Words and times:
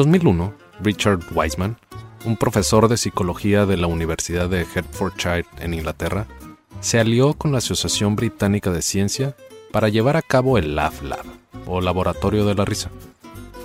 2001, 0.00 0.54
Richard 0.82 1.20
Wiseman, 1.34 1.76
un 2.24 2.38
profesor 2.38 2.88
de 2.88 2.96
psicología 2.96 3.66
de 3.66 3.76
la 3.76 3.86
Universidad 3.86 4.48
de 4.48 4.62
Hertfordshire 4.62 5.44
en 5.58 5.74
Inglaterra, 5.74 6.26
se 6.80 6.98
alió 6.98 7.34
con 7.34 7.52
la 7.52 7.58
Asociación 7.58 8.16
Británica 8.16 8.70
de 8.70 8.80
Ciencia 8.80 9.36
para 9.70 9.90
llevar 9.90 10.16
a 10.16 10.22
cabo 10.22 10.56
el 10.56 10.74
Laugh 10.74 11.02
Lab, 11.02 11.26
o 11.66 11.82
Laboratorio 11.82 12.46
de 12.46 12.54
la 12.54 12.64
Risa, 12.64 12.90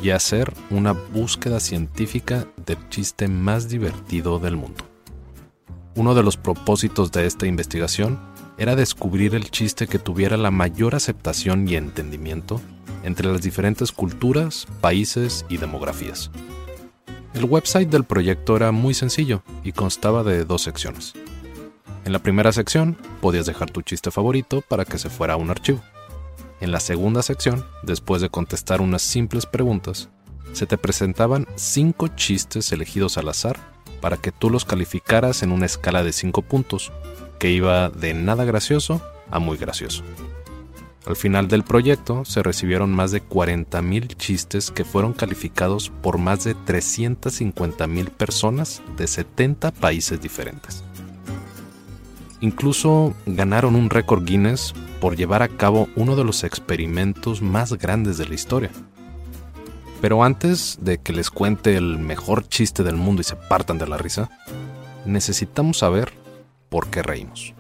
y 0.02 0.10
hacer 0.10 0.52
una 0.72 0.92
búsqueda 0.92 1.62
científica 1.62 2.46
del 2.66 2.90
chiste 2.90 3.30
más 3.30 3.70
divertido 3.70 4.38
del 4.38 4.58
mundo. 4.58 4.84
Uno 5.96 6.16
de 6.16 6.24
los 6.24 6.36
propósitos 6.36 7.14
de 7.14 7.28
esta 7.28 7.48
investigación 7.48 8.20
era 8.58 8.76
descubrir 8.76 9.36
el 9.36 9.52
chiste 9.52 9.88
que 9.88 10.00
tuviera 10.00 10.36
la 10.36 10.52
mayor 10.52 10.96
aceptación 10.96 11.66
y 11.70 11.78
entendimiento 11.78 12.60
entre 13.06 13.32
las 13.32 13.42
diferentes 13.42 13.92
culturas, 13.92 14.68
países 14.82 15.46
y 15.48 15.58
demografías. 15.58 16.32
El 17.34 17.46
website 17.46 17.90
del 17.90 18.04
proyecto 18.04 18.56
era 18.56 18.72
muy 18.72 18.94
sencillo 18.94 19.44
y 19.64 19.72
constaba 19.72 20.24
de 20.24 20.44
dos 20.44 20.64
secciones. 20.64 21.14
En 22.04 22.14
la 22.14 22.20
primera 22.20 22.52
sección 22.52 22.98
podías 23.22 23.46
dejar 23.46 23.72
tu 23.72 23.82
chiste 23.82 24.12
favorito 24.12 24.62
para 24.62 24.86
que 24.86 24.98
se 24.98 25.10
fuera 25.10 25.36
a 25.36 25.38
un 25.38 25.50
archivo. 25.50 25.82
En 26.62 26.72
la 26.72 26.80
segunda 26.80 27.22
sección, 27.22 27.66
después 27.84 28.22
de 28.22 28.30
contestar 28.30 28.82
unas 28.82 29.02
simples 29.02 29.46
preguntas, 29.46 30.10
se 30.54 30.66
te 30.66 30.78
presentaban 30.78 31.48
cinco 31.56 32.08
chistes 32.08 32.72
elegidos 32.72 33.18
al 33.18 33.30
azar 33.30 33.60
para 34.02 34.18
que 34.18 34.32
tú 34.32 34.50
los 34.50 34.66
calificaras 34.66 35.44
en 35.44 35.52
una 35.52 35.66
escala 35.66 36.04
de 36.04 36.14
cinco 36.14 36.42
puntos, 36.42 36.92
que 37.40 37.52
iba 37.52 37.90
de 37.90 38.14
nada 38.14 38.46
gracioso 38.46 39.02
a 39.30 39.40
muy 39.40 39.58
gracioso. 39.58 40.04
Al 41.06 41.16
final 41.16 41.48
del 41.48 41.64
proyecto 41.64 42.26
se 42.26 42.42
recibieron 42.42 42.92
más 42.92 43.12
de 43.12 43.24
40.000 43.24 44.16
chistes 44.16 44.72
que 44.72 44.84
fueron 44.84 45.14
calificados 45.14 45.92
por 46.02 46.18
más 46.18 46.44
de 46.44 46.56
350.000 46.56 48.10
personas 48.10 48.82
de 48.98 49.06
70 49.06 49.72
países 49.72 50.20
diferentes. 50.20 50.84
Incluso 52.42 53.14
ganaron 53.28 53.76
un 53.76 53.92
récord 53.92 54.26
Guinness 54.26 54.74
por 55.00 55.16
llevar 55.16 55.44
a 55.44 55.48
cabo 55.48 55.88
uno 55.96 56.16
de 56.16 56.24
los 56.24 56.44
experimentos 56.44 57.42
más 57.42 57.74
grandes 57.74 58.18
de 58.18 58.28
la 58.28 58.34
historia. 58.34 58.72
Pero 60.02 60.24
antes 60.24 60.80
de 60.82 60.98
que 60.98 61.14
les 61.14 61.30
cuente 61.30 61.78
el 61.78 62.00
mejor 62.00 62.48
chiste 62.48 62.84
del 62.84 62.96
mundo 62.96 63.22
y 63.22 63.26
se 63.26 63.36
partan 63.36 63.78
de 63.78 63.88
la 63.88 63.98
risa, 63.98 64.30
necesitamos 65.06 65.78
saber 65.80 66.12
por 66.70 66.88
qué 66.88 67.04
reímos. 67.04 67.54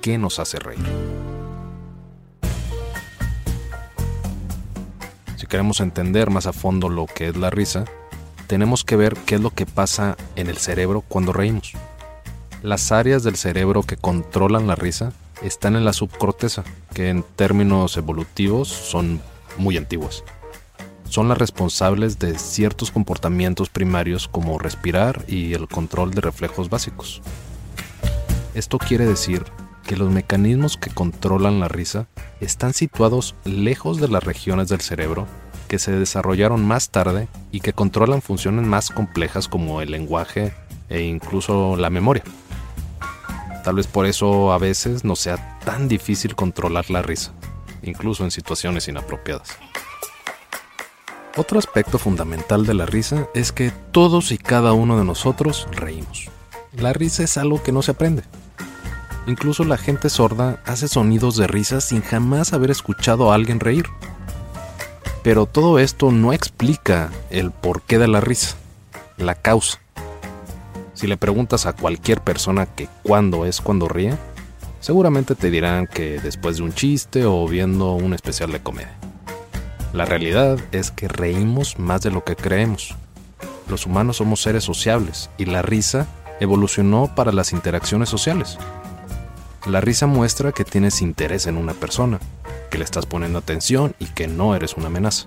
¿Qué 0.00 0.16
nos 0.16 0.38
hace 0.38 0.58
reír? 0.58 1.17
Queremos 5.46 5.80
entender 5.80 6.30
más 6.30 6.46
a 6.46 6.52
fondo 6.52 6.88
lo 6.88 7.06
que 7.06 7.28
es 7.28 7.36
la 7.36 7.50
risa, 7.50 7.84
tenemos 8.46 8.82
que 8.82 8.96
ver 8.96 9.14
qué 9.26 9.36
es 9.36 9.40
lo 9.40 9.50
que 9.50 9.66
pasa 9.66 10.16
en 10.36 10.48
el 10.48 10.56
cerebro 10.56 11.02
cuando 11.02 11.32
reímos. 11.32 11.72
Las 12.62 12.90
áreas 12.90 13.22
del 13.22 13.36
cerebro 13.36 13.82
que 13.82 13.96
controlan 13.96 14.66
la 14.66 14.74
risa 14.74 15.12
están 15.42 15.76
en 15.76 15.84
la 15.84 15.92
subcorteza, 15.92 16.64
que 16.92 17.10
en 17.10 17.22
términos 17.22 17.96
evolutivos 17.96 18.68
son 18.68 19.20
muy 19.58 19.76
antiguas. 19.76 20.24
Son 21.08 21.28
las 21.28 21.38
responsables 21.38 22.18
de 22.18 22.38
ciertos 22.38 22.90
comportamientos 22.90 23.70
primarios 23.70 24.28
como 24.28 24.58
respirar 24.58 25.24
y 25.28 25.54
el 25.54 25.68
control 25.68 26.10
de 26.10 26.20
reflejos 26.20 26.68
básicos. 26.68 27.22
Esto 28.54 28.78
quiere 28.78 29.06
decir 29.06 29.44
que 29.86 29.96
los 29.96 30.10
mecanismos 30.10 30.76
que 30.76 30.90
controlan 30.90 31.60
la 31.60 31.68
risa 31.68 32.08
están 32.40 32.74
situados 32.74 33.34
lejos 33.44 34.00
de 34.00 34.08
las 34.08 34.24
regiones 34.24 34.68
del 34.68 34.80
cerebro 34.80 35.26
que 35.68 35.78
se 35.78 35.92
desarrollaron 35.92 36.66
más 36.66 36.90
tarde 36.90 37.28
y 37.52 37.60
que 37.60 37.72
controlan 37.72 38.22
funciones 38.22 38.64
más 38.64 38.90
complejas 38.90 39.48
como 39.48 39.80
el 39.82 39.90
lenguaje 39.90 40.54
e 40.88 41.02
incluso 41.02 41.76
la 41.76 41.90
memoria. 41.90 42.24
Tal 43.64 43.76
vez 43.76 43.86
por 43.86 44.06
eso 44.06 44.52
a 44.52 44.58
veces 44.58 45.04
no 45.04 45.14
sea 45.14 45.58
tan 45.64 45.88
difícil 45.88 46.34
controlar 46.34 46.90
la 46.90 47.02
risa, 47.02 47.32
incluso 47.82 48.24
en 48.24 48.30
situaciones 48.30 48.88
inapropiadas. 48.88 49.50
Otro 51.36 51.58
aspecto 51.58 51.98
fundamental 51.98 52.66
de 52.66 52.74
la 52.74 52.86
risa 52.86 53.28
es 53.34 53.52
que 53.52 53.70
todos 53.92 54.32
y 54.32 54.38
cada 54.38 54.72
uno 54.72 54.98
de 54.98 55.04
nosotros 55.04 55.68
reímos. 55.70 56.30
La 56.72 56.92
risa 56.92 57.22
es 57.22 57.36
algo 57.36 57.62
que 57.62 57.72
no 57.72 57.82
se 57.82 57.92
aprende, 57.92 58.24
Incluso 59.28 59.62
la 59.64 59.76
gente 59.76 60.08
sorda 60.08 60.58
hace 60.64 60.88
sonidos 60.88 61.36
de 61.36 61.46
risa 61.46 61.82
sin 61.82 62.00
jamás 62.00 62.54
haber 62.54 62.70
escuchado 62.70 63.30
a 63.30 63.34
alguien 63.34 63.60
reír. 63.60 63.84
Pero 65.22 65.44
todo 65.44 65.78
esto 65.78 66.10
no 66.10 66.32
explica 66.32 67.10
el 67.28 67.50
porqué 67.50 67.98
de 67.98 68.08
la 68.08 68.22
risa, 68.22 68.56
la 69.18 69.34
causa. 69.34 69.80
Si 70.94 71.06
le 71.06 71.18
preguntas 71.18 71.66
a 71.66 71.74
cualquier 71.74 72.22
persona 72.22 72.64
que 72.64 72.88
cuándo 73.02 73.44
es 73.44 73.60
cuando 73.60 73.86
ríe, 73.86 74.16
seguramente 74.80 75.34
te 75.34 75.50
dirán 75.50 75.86
que 75.86 76.18
después 76.20 76.56
de 76.56 76.62
un 76.62 76.72
chiste 76.72 77.26
o 77.26 77.46
viendo 77.46 77.92
un 77.92 78.14
especial 78.14 78.50
de 78.50 78.60
comedia. 78.60 78.96
La 79.92 80.06
realidad 80.06 80.58
es 80.72 80.90
que 80.90 81.06
reímos 81.06 81.78
más 81.78 82.00
de 82.00 82.10
lo 82.10 82.24
que 82.24 82.34
creemos. 82.34 82.96
Los 83.68 83.84
humanos 83.84 84.16
somos 84.16 84.40
seres 84.40 84.64
sociables 84.64 85.28
y 85.36 85.44
la 85.44 85.60
risa 85.60 86.06
evolucionó 86.40 87.14
para 87.14 87.30
las 87.30 87.52
interacciones 87.52 88.08
sociales. 88.08 88.56
La 89.66 89.80
risa 89.80 90.06
muestra 90.06 90.52
que 90.52 90.64
tienes 90.64 91.02
interés 91.02 91.46
en 91.46 91.56
una 91.56 91.74
persona, 91.74 92.20
que 92.70 92.78
le 92.78 92.84
estás 92.84 93.06
poniendo 93.06 93.38
atención 93.38 93.94
y 93.98 94.06
que 94.06 94.28
no 94.28 94.54
eres 94.54 94.74
una 94.74 94.86
amenaza. 94.86 95.26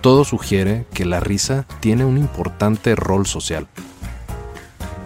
Todo 0.00 0.24
sugiere 0.24 0.86
que 0.92 1.04
la 1.04 1.20
risa 1.20 1.66
tiene 1.80 2.04
un 2.04 2.18
importante 2.18 2.94
rol 2.94 3.26
social, 3.26 3.66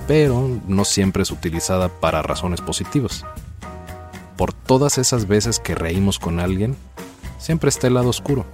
pero 0.08 0.48
no 0.66 0.84
siempre 0.84 1.22
es 1.22 1.30
utilizada 1.30 1.88
para 1.88 2.22
razones 2.22 2.60
positivas. 2.60 3.24
Por 4.36 4.52
todas 4.52 4.98
esas 4.98 5.28
veces 5.28 5.60
que 5.60 5.74
reímos 5.74 6.18
con 6.18 6.40
alguien, 6.40 6.76
siempre 7.38 7.68
está 7.68 7.86
el 7.86 7.94
lado 7.94 8.08
oscuro, 8.08 8.44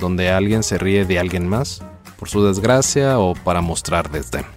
donde 0.00 0.30
alguien 0.30 0.62
se 0.62 0.78
ríe 0.78 1.04
de 1.04 1.18
alguien 1.18 1.46
más 1.48 1.82
por 2.18 2.28
su 2.28 2.44
desgracia 2.44 3.18
o 3.18 3.34
para 3.34 3.60
mostrar 3.60 4.10
desdén. 4.10 4.55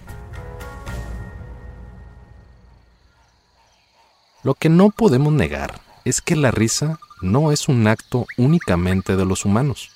Lo 4.42 4.54
que 4.54 4.70
no 4.70 4.88
podemos 4.88 5.32
negar 5.34 5.80
es 6.06 6.22
que 6.22 6.34
la 6.34 6.50
risa 6.50 6.98
no 7.20 7.52
es 7.52 7.68
un 7.68 7.86
acto 7.86 8.26
únicamente 8.38 9.16
de 9.16 9.24
los 9.26 9.44
humanos. 9.44 9.90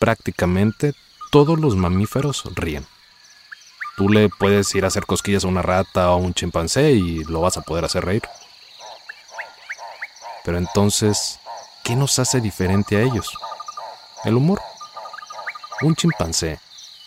prácticamente 0.00 0.94
todos 1.32 1.58
los 1.58 1.74
mamíferos 1.74 2.44
ríen. 2.54 2.86
Tú 3.96 4.08
le 4.08 4.28
puedes 4.28 4.72
ir 4.76 4.84
a 4.84 4.88
hacer 4.88 5.06
cosquillas 5.06 5.44
a 5.44 5.48
una 5.48 5.60
rata 5.60 6.10
o 6.10 6.14
a 6.14 6.16
un 6.16 6.34
chimpancé 6.34 6.92
y 6.92 7.24
lo 7.24 7.40
vas 7.40 7.56
a 7.56 7.62
poder 7.62 7.84
hacer 7.84 8.04
reír. 8.04 8.22
Pero 10.44 10.56
entonces, 10.56 11.40
¿qué 11.82 11.96
nos 11.96 12.18
hace 12.20 12.40
diferente 12.40 12.96
a 12.96 13.02
ellos? 13.02 13.32
El 14.24 14.36
humor. 14.36 14.60
Un 15.82 15.96
chimpancé, 15.96 16.60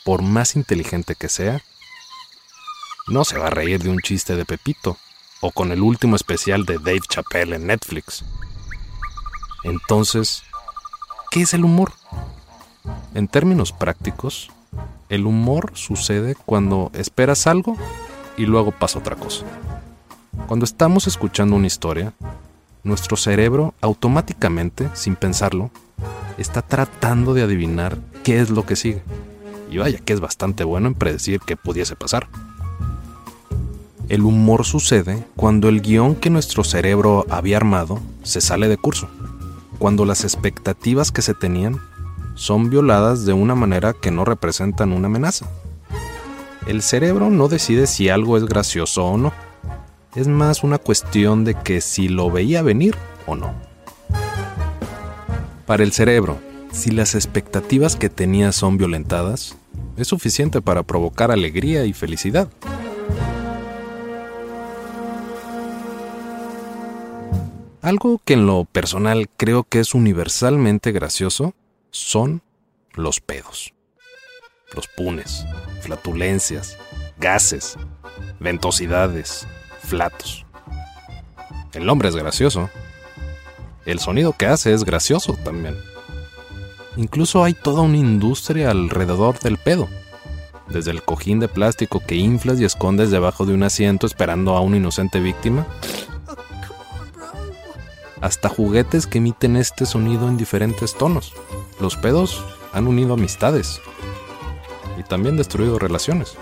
por 0.04 0.22
más 0.22 0.58
inteligente 0.58 1.16
que 1.16 1.30
sea, 1.30 1.62
no 3.08 3.24
se 3.24 3.38
va 3.38 3.48
a 3.48 3.52
reír 3.52 3.82
de 3.82 3.90
un 3.90 4.00
chiste 4.00 4.36
de 4.36 4.46
Pepito 4.46 4.98
o 5.42 5.52
con 5.52 5.72
el 5.72 5.82
último 5.82 6.16
especial 6.16 6.66
de 6.66 6.78
Dave 6.78 7.02
Chappelle 7.10 7.56
en 7.56 7.68
Netflix. 7.68 8.24
Entonces, 9.64 10.44
¿qué 11.30 11.42
es 11.42 11.54
el 11.54 11.66
humor? 11.66 11.92
En 13.14 13.28
términos 13.28 13.72
prácticos, 13.74 14.50
el 15.10 15.26
humor 15.26 15.72
sucede 15.74 16.36
cuando 16.46 16.92
esperas 16.94 17.48
algo 17.48 17.76
y 18.38 18.46
luego 18.46 18.72
pasa 18.72 19.00
otra 19.00 19.16
cosa. 19.16 19.46
Cuando 20.48 20.66
estamos 20.66 21.08
escuchando 21.08 21.56
una 21.56 21.68
historia, 21.68 22.14
nuestro 22.84 23.18
cerebro 23.18 23.74
automáticamente, 23.82 24.90
sin 24.94 25.16
pensarlo, 25.16 25.70
está 26.38 26.62
tratando 26.62 27.34
de 27.34 27.44
adivinar 27.44 27.98
qué 28.24 28.40
es 28.40 28.50
lo 28.50 28.66
que 28.66 28.76
sigue. 28.76 29.04
Y 29.70 29.78
vaya 29.78 30.00
que 30.00 30.14
es 30.14 30.20
bastante 30.20 30.64
bueno 30.64 30.88
en 30.88 30.96
predecir 30.96 31.40
qué 31.40 31.56
pudiese 31.56 31.96
pasar. 31.96 32.28
El 34.12 34.24
humor 34.24 34.66
sucede 34.66 35.24
cuando 35.38 35.70
el 35.70 35.82
guion 35.82 36.16
que 36.16 36.30
nuestro 36.30 36.66
cerebro 36.66 37.26
había 37.30 37.56
armado 37.56 38.02
se 38.24 38.42
sale 38.42 38.68
de 38.68 38.76
curso, 38.76 39.08
cuando 39.80 40.04
las 40.04 40.26
expectativas 40.26 41.14
que 41.14 41.22
se 41.22 41.34
tenían 41.34 41.80
son 42.36 42.70
violadas 42.70 43.24
de 43.24 43.32
una 43.32 43.56
manera 43.56 43.94
que 43.94 44.12
no 44.12 44.26
representan 44.26 44.92
una 44.92 45.08
amenaza. 45.08 45.50
El 46.68 46.82
cerebro 46.82 47.30
no 47.30 47.48
decide 47.48 47.88
si 47.88 48.10
algo 48.10 48.36
es 48.36 48.44
gracioso 48.44 49.06
o 49.06 49.18
no. 49.18 49.32
Es 50.14 50.28
más 50.28 50.66
una 50.66 50.78
cuestión 50.78 51.46
de 51.46 51.54
que 51.54 51.80
si 51.80 52.10
lo 52.10 52.30
veía 52.30 52.62
venir 52.64 52.98
o 53.28 53.38
no. 53.38 53.54
Para 55.66 55.84
el 55.84 55.94
cerebro, 55.94 56.38
si 56.74 56.92
las 56.92 57.16
expectativas 57.16 57.96
que 57.96 58.10
tenía 58.10 58.52
son 58.52 58.78
violentadas, 58.78 59.56
es 59.96 60.10
suficiente 60.10 60.62
para 60.62 60.84
provocar 60.84 61.32
alegría 61.32 61.86
y 61.86 61.94
felicidad. 61.94 62.50
Algo 67.82 68.22
que 68.24 68.34
en 68.34 68.46
lo 68.46 68.66
personal 68.66 69.28
creo 69.38 69.64
que 69.64 69.80
es 69.80 69.96
universalmente 69.96 70.92
gracioso 70.92 71.56
son 71.90 72.44
los 72.94 73.22
pedos. 73.22 73.74
Los 74.76 74.88
punes, 74.88 75.48
flatulencias, 75.82 76.78
gases, 77.18 77.78
ventosidades, 78.40 79.48
flatos. 79.82 80.46
El 81.74 81.88
nombre 81.88 82.10
es 82.10 82.16
gracioso. 82.16 82.70
El 83.88 83.98
sonido 83.98 84.34
que 84.38 84.46
hace 84.46 84.74
es 84.74 84.84
gracioso 84.84 85.34
también. 85.44 85.76
Incluso 86.98 87.44
hay 87.44 87.56
toda 87.56 87.82
una 87.82 87.98
industria 87.98 88.70
alrededor 88.70 89.40
del 89.40 89.58
pedo. 89.58 89.90
Desde 90.68 90.92
el 90.92 91.02
cojín 91.02 91.40
de 91.40 91.48
plástico 91.48 92.00
que 92.00 92.16
inflas 92.16 92.62
y 92.62 92.66
escondes 92.66 93.10
debajo 93.10 93.48
de 93.48 93.56
un 93.56 93.64
asiento 93.64 94.06
esperando 94.06 94.56
a 94.56 94.62
una 94.62 94.78
inocente 94.78 95.20
víctima, 95.20 95.66
hasta 98.22 98.50
juguetes 98.50 99.08
que 99.08 99.18
emiten 99.18 99.58
este 99.58 99.86
sonido 99.86 100.28
en 100.30 100.38
diferentes 100.38 100.94
tonos. 100.96 101.34
Los 101.80 101.98
pedos 101.98 102.46
han 102.72 102.88
unido 102.88 103.16
amistades 103.16 103.82
y 104.98 105.04
también 105.04 105.38
destruido 105.38 105.80
relaciones. 105.80 106.38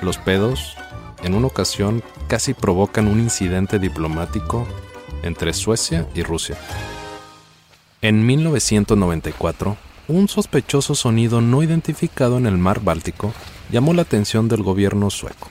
Los 0.00 0.18
pedos, 0.18 0.76
en 1.22 1.34
una 1.34 1.48
ocasión, 1.48 2.02
casi 2.28 2.54
provocan 2.54 3.08
un 3.08 3.20
incidente 3.20 3.78
diplomático 3.78 4.66
entre 5.22 5.52
Suecia 5.52 6.06
y 6.14 6.22
Rusia. 6.22 6.56
En 8.02 8.24
1994, 8.24 9.76
un 10.08 10.28
sospechoso 10.28 10.94
sonido 10.94 11.40
no 11.40 11.62
identificado 11.62 12.36
en 12.36 12.46
el 12.46 12.58
mar 12.58 12.80
Báltico 12.80 13.32
llamó 13.70 13.94
la 13.94 14.02
atención 14.02 14.48
del 14.48 14.62
gobierno 14.62 15.10
sueco. 15.10 15.48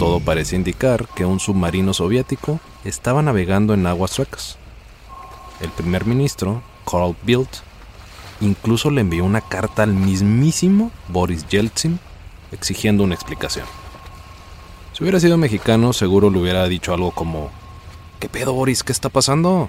Todo 0.00 0.18
parece 0.18 0.56
indicar 0.56 1.06
que 1.14 1.26
un 1.26 1.40
submarino 1.40 1.92
soviético 1.92 2.58
estaba 2.86 3.20
navegando 3.20 3.74
en 3.74 3.86
aguas 3.86 4.10
suecas. 4.12 4.56
El 5.60 5.68
primer 5.68 6.06
ministro, 6.06 6.62
Carl 6.90 7.14
Bildt, 7.22 7.58
incluso 8.40 8.90
le 8.90 9.02
envió 9.02 9.26
una 9.26 9.42
carta 9.42 9.82
al 9.82 9.92
mismísimo 9.92 10.90
Boris 11.08 11.46
Yeltsin 11.48 12.00
exigiendo 12.50 13.04
una 13.04 13.14
explicación. 13.14 13.66
Si 14.94 15.04
hubiera 15.04 15.20
sido 15.20 15.36
mexicano, 15.36 15.92
seguro 15.92 16.30
le 16.30 16.38
hubiera 16.38 16.66
dicho 16.66 16.94
algo 16.94 17.10
como, 17.10 17.50
¿qué 18.20 18.30
pedo 18.30 18.54
Boris? 18.54 18.82
¿Qué 18.82 18.92
está 18.92 19.10
pasando? 19.10 19.68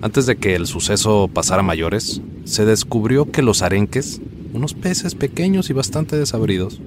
Antes 0.00 0.24
de 0.24 0.38
que 0.38 0.54
el 0.54 0.66
suceso 0.66 1.28
pasara 1.28 1.60
a 1.60 1.62
mayores, 1.62 2.22
se 2.46 2.64
descubrió 2.64 3.30
que 3.30 3.42
los 3.42 3.60
arenques, 3.60 4.22
unos 4.54 4.72
peces 4.72 5.14
pequeños 5.14 5.68
y 5.68 5.74
bastante 5.74 6.16
desabridos, 6.16 6.80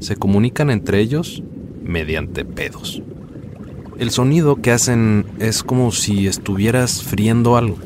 se 0.00 0.16
comunican 0.16 0.70
entre 0.70 1.00
ellos 1.00 1.42
mediante 1.82 2.44
pedos. 2.44 3.02
El 3.98 4.10
sonido 4.10 4.56
que 4.56 4.72
hacen 4.72 5.26
es 5.38 5.62
como 5.62 5.92
si 5.92 6.26
estuvieras 6.26 7.02
friendo 7.02 7.56
algo, 7.56 7.76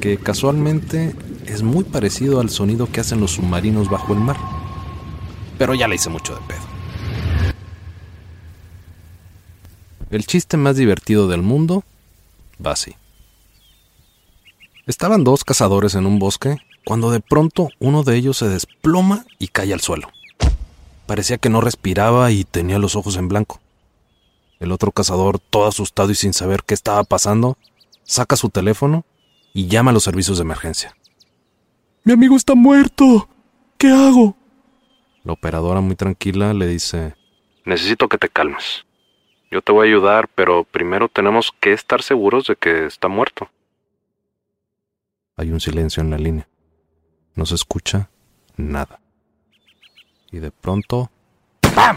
que 0.00 0.16
casualmente 0.16 1.14
es 1.46 1.62
muy 1.62 1.84
parecido 1.84 2.40
al 2.40 2.50
sonido 2.50 2.90
que 2.90 3.00
hacen 3.00 3.20
los 3.20 3.32
submarinos 3.32 3.88
bajo 3.88 4.12
el 4.12 4.20
mar. 4.20 4.36
Pero 5.56 5.74
ya 5.74 5.86
le 5.86 5.94
hice 5.94 6.10
mucho 6.10 6.34
de 6.34 6.40
pedo. 6.40 6.74
El 10.10 10.26
chiste 10.26 10.56
más 10.56 10.76
divertido 10.76 11.28
del 11.28 11.42
mundo 11.42 11.84
va 12.64 12.72
así. 12.72 12.94
Estaban 14.86 15.24
dos 15.24 15.44
cazadores 15.44 15.94
en 15.94 16.06
un 16.06 16.18
bosque 16.18 16.58
cuando 16.84 17.10
de 17.10 17.20
pronto 17.20 17.68
uno 17.78 18.02
de 18.02 18.16
ellos 18.16 18.38
se 18.38 18.48
desploma 18.48 19.24
y 19.38 19.48
cae 19.48 19.72
al 19.72 19.80
suelo. 19.80 20.08
Parecía 21.06 21.38
que 21.38 21.50
no 21.50 21.60
respiraba 21.60 22.30
y 22.30 22.44
tenía 22.44 22.78
los 22.78 22.96
ojos 22.96 23.16
en 23.16 23.28
blanco. 23.28 23.60
El 24.58 24.72
otro 24.72 24.92
cazador, 24.92 25.38
todo 25.38 25.66
asustado 25.66 26.10
y 26.10 26.14
sin 26.14 26.32
saber 26.32 26.62
qué 26.64 26.74
estaba 26.74 27.04
pasando, 27.04 27.58
saca 28.04 28.36
su 28.36 28.48
teléfono 28.48 29.04
y 29.52 29.66
llama 29.66 29.90
a 29.90 29.94
los 29.94 30.04
servicios 30.04 30.38
de 30.38 30.42
emergencia. 30.42 30.96
Mi 32.04 32.12
amigo 32.12 32.36
está 32.36 32.54
muerto. 32.54 33.28
¿Qué 33.76 33.88
hago? 33.88 34.36
La 35.24 35.32
operadora 35.32 35.80
muy 35.80 35.96
tranquila 35.96 36.54
le 36.54 36.66
dice, 36.66 37.14
Necesito 37.64 38.08
que 38.08 38.18
te 38.18 38.28
calmes. 38.28 38.84
Yo 39.50 39.62
te 39.62 39.72
voy 39.72 39.86
a 39.86 39.90
ayudar, 39.90 40.28
pero 40.34 40.64
primero 40.64 41.08
tenemos 41.08 41.52
que 41.60 41.72
estar 41.72 42.02
seguros 42.02 42.46
de 42.46 42.56
que 42.56 42.86
está 42.86 43.08
muerto. 43.08 43.48
Hay 45.36 45.50
un 45.50 45.60
silencio 45.60 46.02
en 46.02 46.10
la 46.10 46.18
línea. 46.18 46.48
No 47.34 47.46
se 47.46 47.54
escucha 47.54 48.10
nada. 48.56 49.00
Y 50.34 50.40
de 50.40 50.50
pronto... 50.50 51.12
¡Pam! 51.76 51.96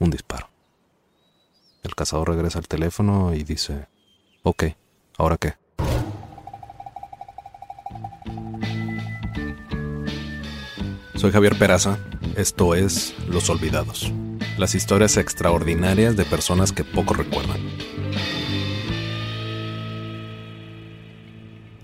Un 0.00 0.10
disparo. 0.10 0.48
El 1.84 1.94
cazador 1.94 2.30
regresa 2.30 2.58
al 2.58 2.66
teléfono 2.66 3.32
y 3.34 3.44
dice, 3.44 3.86
ok, 4.42 4.64
¿ahora 5.16 5.36
qué? 5.36 5.54
Soy 11.14 11.30
Javier 11.30 11.56
Peraza, 11.56 12.00
esto 12.34 12.74
es 12.74 13.14
Los 13.28 13.48
Olvidados, 13.48 14.12
las 14.58 14.74
historias 14.74 15.18
extraordinarias 15.18 16.16
de 16.16 16.24
personas 16.24 16.72
que 16.72 16.82
poco 16.82 17.14
recuerdan. 17.14 17.60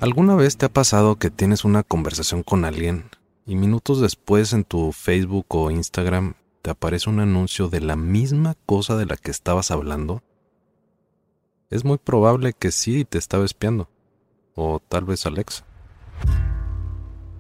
¿Alguna 0.01 0.35
vez 0.35 0.57
te 0.57 0.67
ha 0.67 0.73
pasado 0.73 1.21
que 1.21 1.31
tienes 1.31 1.65
una 1.65 1.85
conversación 1.85 2.43
con 2.43 2.65
alguien 2.65 3.05
y 3.47 3.57
minutos 3.57 4.01
después 4.01 4.53
en 4.53 4.65
tu 4.65 4.93
Facebook 4.93 5.47
o 5.49 5.71
Instagram 5.71 6.35
te 6.63 6.71
aparece 6.71 7.11
un 7.11 7.21
anuncio 7.21 7.69
de 7.69 7.81
la 7.81 7.97
misma 7.97 8.57
cosa 8.67 8.97
de 8.97 9.07
la 9.07 9.17
que 9.17 9.31
estabas 9.31 9.71
hablando, 9.71 10.23
es 11.71 11.85
muy 11.85 11.99
probable 11.99 12.53
que 12.53 12.71
sí 12.71 13.05
te 13.05 13.19
estaba 13.19 13.45
espiando. 13.45 13.89
O 14.55 14.81
tal 14.89 15.05
vez 15.05 15.25
Alexa. 15.25 15.65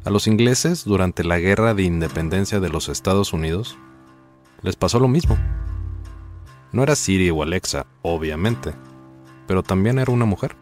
A 0.04 0.10
los 0.10 0.26
ingleses, 0.26 0.84
durante 0.84 1.22
la 1.22 1.38
guerra 1.38 1.74
de 1.74 1.82
independencia 1.82 2.58
de 2.58 2.70
los 2.70 2.88
Estados 2.88 3.32
Unidos, 3.32 3.78
les 4.62 4.74
pasó 4.74 4.98
lo 4.98 5.06
mismo. 5.06 5.36
No 6.72 6.82
era 6.82 6.96
Siri 6.96 7.30
o 7.30 7.42
Alexa, 7.42 7.86
obviamente, 8.00 8.72
pero 9.46 9.62
también 9.62 9.98
era 9.98 10.10
una 10.10 10.24
mujer. 10.24 10.56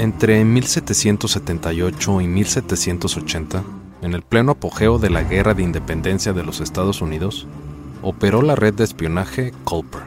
Entre 0.00 0.42
1778 0.46 2.22
y 2.22 2.26
1780, 2.26 3.62
en 4.00 4.14
el 4.14 4.22
pleno 4.22 4.52
apogeo 4.52 4.98
de 4.98 5.10
la 5.10 5.24
Guerra 5.24 5.52
de 5.52 5.62
Independencia 5.62 6.32
de 6.32 6.42
los 6.42 6.62
Estados 6.62 7.02
Unidos, 7.02 7.46
operó 8.00 8.40
la 8.40 8.56
red 8.56 8.72
de 8.72 8.84
espionaje 8.84 9.52
Culper. 9.64 10.04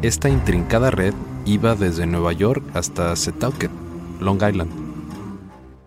Esta 0.00 0.28
intrincada 0.28 0.92
red 0.92 1.12
iba 1.44 1.74
desde 1.74 2.06
Nueva 2.06 2.32
York 2.32 2.62
hasta 2.72 3.16
Setauket, 3.16 3.72
Long 4.20 4.40
Island. 4.48 4.70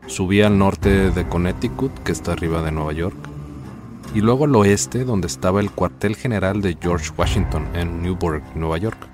Subía 0.08 0.48
al 0.48 0.58
norte 0.58 1.12
de 1.12 1.28
Connecticut, 1.30 1.98
que 2.04 2.12
está 2.12 2.34
arriba 2.34 2.62
de 2.62 2.74
Nueva 2.74 2.92
York, 2.92 3.16
y 4.14 4.20
luego 4.20 4.44
al 4.44 4.56
oeste, 4.58 5.06
donde 5.06 5.28
estaba 5.28 5.62
el 5.62 5.72
cuartel 5.72 6.18
general 6.18 6.62
de 6.62 6.78
George 6.82 7.12
Washington 7.18 7.70
en 7.74 8.04
Newburgh, 8.04 8.44
Nueva 8.54 8.80
York. 8.80 9.11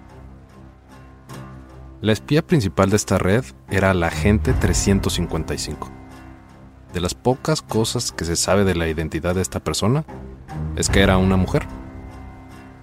La 1.99 2.11
espía 2.11 2.45
principal 2.45 2.91
de 2.91 2.95
esta 2.95 3.17
red 3.17 3.43
era 3.71 3.91
la 3.95 4.07
agente 4.07 4.53
355. 4.53 5.89
De 6.93 7.01
las 7.01 7.15
pocas 7.15 7.63
cosas 7.63 8.11
que 8.11 8.23
se 8.23 8.35
sabe 8.35 8.65
de 8.65 8.75
la 8.75 8.87
identidad 8.87 9.33
de 9.33 9.41
esta 9.41 9.59
persona 9.59 10.05
es 10.75 10.89
que 10.89 11.01
era 11.01 11.17
una 11.17 11.37
mujer. 11.37 11.65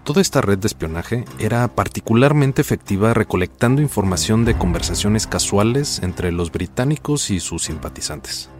Toda 0.02 0.20
esta 0.20 0.40
red 0.40 0.58
de 0.58 0.66
espionaje 0.66 1.24
era 1.38 1.68
particularmente 1.68 2.60
efectiva 2.60 3.14
recolectando 3.14 3.80
información 3.80 4.44
de 4.44 4.58
conversaciones 4.58 5.28
casuales 5.28 6.00
entre 6.02 6.32
los 6.32 6.50
británicos 6.50 7.30
y 7.30 7.38
sus 7.38 7.62
simpatizantes. 7.62 8.50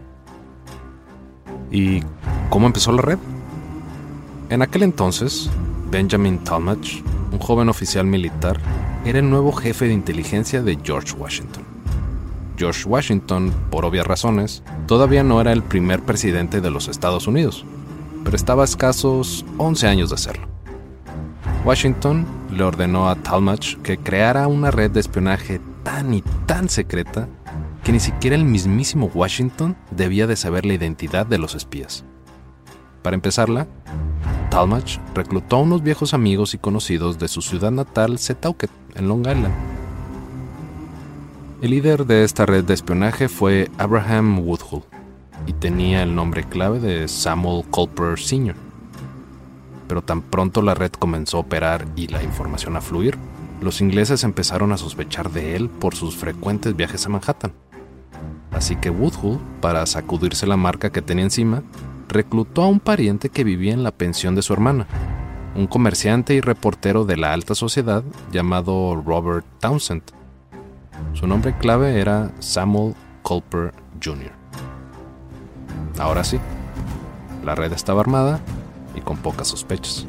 ¿Y 1.69 2.01
cómo 2.49 2.67
empezó 2.67 2.93
la 2.93 3.01
red? 3.01 3.19
En 4.49 4.61
aquel 4.61 4.83
entonces, 4.83 5.49
Benjamin 5.91 6.45
Talmadge, 6.45 7.03
un 7.33 7.39
joven 7.39 7.67
oficial 7.67 8.05
militar, 8.05 8.57
era 9.05 9.19
el 9.19 9.29
nuevo 9.29 9.51
jefe 9.51 9.85
de 9.85 9.93
inteligencia 9.93 10.63
de 10.63 10.79
George 10.83 11.13
Washington. 11.13 11.63
George 12.57 12.85
Washington, 12.87 13.53
por 13.69 13.85
obvias 13.85 14.07
razones, 14.07 14.63
todavía 14.87 15.23
no 15.23 15.39
era 15.39 15.51
el 15.51 15.61
primer 15.61 16.01
presidente 16.01 16.59
de 16.59 16.71
los 16.71 16.87
Estados 16.87 17.27
Unidos, 17.27 17.65
pero 18.23 18.35
estaba 18.35 18.63
a 18.63 18.65
escasos 18.65 19.45
11 19.57 19.87
años 19.87 20.09
de 20.09 20.17
serlo. 20.17 20.47
Washington 21.63 22.25
le 22.51 22.63
ordenó 22.63 23.07
a 23.07 23.15
Talmadge 23.15 23.77
que 23.83 23.97
creara 23.97 24.47
una 24.47 24.71
red 24.71 24.89
de 24.89 25.01
espionaje 25.01 25.61
tan 25.83 26.13
y 26.13 26.23
tan 26.47 26.67
secreta 26.67 27.27
que 27.83 27.91
ni 27.91 27.99
siquiera 27.99 28.35
el 28.35 28.45
mismísimo 28.45 29.11
Washington 29.13 29.75
debía 29.91 30.25
de 30.25 30.35
saber 30.35 30.65
la 30.65 30.73
identidad 30.73 31.27
de 31.27 31.37
los 31.37 31.53
espías. 31.53 32.03
Para 33.03 33.15
empezarla, 33.15 33.67
Talmadge 34.49 34.99
reclutó 35.13 35.57
a 35.57 35.61
unos 35.61 35.83
viejos 35.83 36.15
amigos 36.15 36.55
y 36.55 36.57
conocidos 36.57 37.19
de 37.19 37.27
su 37.27 37.43
ciudad 37.43 37.69
natal, 37.69 38.17
Setauket, 38.17 38.71
en 38.95 39.07
Long 39.07 39.21
Island. 39.21 39.53
El 41.61 41.71
líder 41.71 42.05
de 42.05 42.23
esta 42.23 42.45
red 42.45 42.63
de 42.63 42.73
espionaje 42.73 43.29
fue 43.29 43.69
Abraham 43.77 44.39
Woodhull 44.39 44.83
y 45.47 45.53
tenía 45.53 46.03
el 46.03 46.15
nombre 46.15 46.43
clave 46.43 46.79
de 46.79 47.07
Samuel 47.07 47.63
Culper 47.69 48.19
Sr 48.19 48.55
pero 49.87 50.01
tan 50.01 50.21
pronto 50.21 50.61
la 50.61 50.73
red 50.73 50.91
comenzó 50.91 51.37
a 51.37 51.41
operar 51.41 51.85
y 51.95 52.07
la 52.07 52.23
información 52.23 52.75
a 52.75 52.81
fluir, 52.81 53.17
los 53.61 53.81
ingleses 53.81 54.23
empezaron 54.23 54.71
a 54.71 54.77
sospechar 54.77 55.31
de 55.31 55.55
él 55.55 55.69
por 55.69 55.95
sus 55.95 56.15
frecuentes 56.15 56.75
viajes 56.75 57.05
a 57.05 57.09
Manhattan. 57.09 57.53
Así 58.51 58.75
que 58.75 58.89
Woodhull, 58.89 59.39
para 59.61 59.85
sacudirse 59.85 60.47
la 60.47 60.57
marca 60.57 60.91
que 60.91 61.01
tenía 61.01 61.25
encima, 61.25 61.63
reclutó 62.07 62.63
a 62.63 62.67
un 62.67 62.79
pariente 62.79 63.29
que 63.29 63.43
vivía 63.43 63.73
en 63.73 63.83
la 63.83 63.91
pensión 63.91 64.35
de 64.35 64.41
su 64.41 64.53
hermana, 64.53 64.87
un 65.55 65.67
comerciante 65.67 66.33
y 66.33 66.41
reportero 66.41 67.05
de 67.05 67.17
la 67.17 67.31
alta 67.31 67.55
sociedad 67.55 68.03
llamado 68.31 69.01
Robert 69.05 69.45
Townsend. 69.59 70.03
Su 71.13 71.27
nombre 71.27 71.57
clave 71.57 71.99
era 71.99 72.31
Samuel 72.39 72.93
Culper 73.21 73.73
Jr. 74.03 74.31
Ahora 75.97 76.25
sí, 76.25 76.39
la 77.43 77.55
red 77.55 77.71
estaba 77.71 78.01
armada 78.01 78.41
y 78.95 79.01
con 79.01 79.17
pocas 79.17 79.47
sospechas. 79.47 80.05